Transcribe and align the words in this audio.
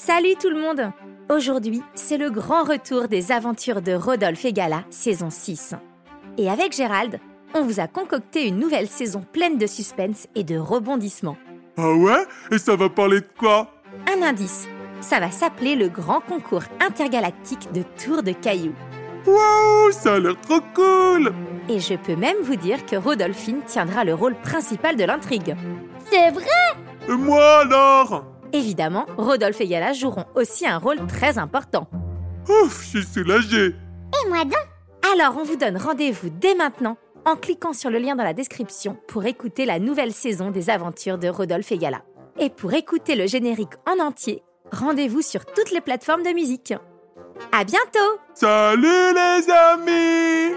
Salut 0.00 0.36
tout 0.40 0.48
le 0.48 0.60
monde 0.60 0.92
Aujourd'hui, 1.28 1.82
c'est 1.96 2.18
le 2.18 2.30
grand 2.30 2.62
retour 2.62 3.08
des 3.08 3.32
aventures 3.32 3.82
de 3.82 3.94
Rodolphe 3.94 4.44
et 4.44 4.52
Gala, 4.52 4.84
saison 4.90 5.28
6. 5.28 5.74
Et 6.38 6.48
avec 6.48 6.72
Gérald, 6.72 7.18
on 7.52 7.62
vous 7.62 7.80
a 7.80 7.88
concocté 7.88 8.46
une 8.46 8.60
nouvelle 8.60 8.86
saison 8.86 9.22
pleine 9.32 9.58
de 9.58 9.66
suspense 9.66 10.28
et 10.36 10.44
de 10.44 10.56
rebondissements. 10.56 11.36
Ah 11.76 11.92
ouais? 11.92 12.24
Et 12.52 12.58
ça 12.58 12.76
va 12.76 12.88
parler 12.88 13.22
de 13.22 13.26
quoi? 13.36 13.72
Un 14.06 14.22
indice, 14.22 14.68
ça 15.00 15.18
va 15.18 15.32
s'appeler 15.32 15.74
le 15.74 15.88
grand 15.88 16.20
concours 16.20 16.64
intergalactique 16.80 17.72
de 17.72 17.82
Tour 18.02 18.22
de 18.22 18.30
Cailloux. 18.30 18.76
Waouh, 19.26 19.90
ça 19.90 20.14
a 20.14 20.20
l'air 20.20 20.40
trop 20.40 20.60
cool 20.74 21.32
Et 21.68 21.80
je 21.80 21.94
peux 21.94 22.16
même 22.16 22.38
vous 22.42 22.56
dire 22.56 22.86
que 22.86 22.94
Rodolphine 22.94 23.62
tiendra 23.66 24.04
le 24.04 24.14
rôle 24.14 24.36
principal 24.36 24.94
de 24.94 25.04
l'intrigue. 25.04 25.56
C'est 26.08 26.30
vrai? 26.30 26.84
Et 27.08 27.16
moi 27.16 27.62
alors? 27.62 28.37
Évidemment, 28.52 29.06
Rodolphe 29.16 29.60
et 29.60 29.66
Gala 29.66 29.92
joueront 29.92 30.24
aussi 30.34 30.66
un 30.66 30.78
rôle 30.78 31.06
très 31.06 31.38
important. 31.38 31.88
Ouf, 32.48 32.82
je 32.82 32.98
suis 32.98 33.04
soulagé 33.04 33.66
Et 33.66 34.28
moi 34.28 34.44
donc? 34.44 34.54
Alors 35.12 35.36
on 35.38 35.44
vous 35.44 35.56
donne 35.56 35.76
rendez-vous 35.76 36.30
dès 36.30 36.54
maintenant 36.54 36.96
en 37.24 37.36
cliquant 37.36 37.72
sur 37.72 37.90
le 37.90 37.98
lien 37.98 38.16
dans 38.16 38.24
la 38.24 38.32
description 38.32 38.96
pour 39.06 39.24
écouter 39.24 39.66
la 39.66 39.78
nouvelle 39.78 40.12
saison 40.12 40.50
des 40.50 40.70
aventures 40.70 41.18
de 41.18 41.28
Rodolphe 41.28 41.72
et 41.72 41.78
Gala. 41.78 42.02
Et 42.38 42.50
pour 42.50 42.72
écouter 42.72 43.16
le 43.16 43.26
générique 43.26 43.74
en 43.86 44.02
entier, 44.02 44.42
rendez-vous 44.72 45.22
sur 45.22 45.44
toutes 45.44 45.70
les 45.70 45.80
plateformes 45.80 46.22
de 46.22 46.30
musique. 46.30 46.72
À 47.52 47.64
bientôt 47.64 48.18
Salut 48.34 49.12
les 49.14 49.50
amis 49.50 50.56